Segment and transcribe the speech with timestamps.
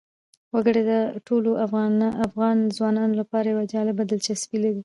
[0.53, 0.93] وګړي د
[1.27, 1.51] ټولو
[2.27, 4.79] افغان ځوانانو لپاره یوه جالبه دلچسپي لري.